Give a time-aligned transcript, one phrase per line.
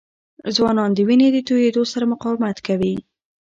[0.55, 2.95] ځوانان د وینې د تویېدو سره مقاومت کوي.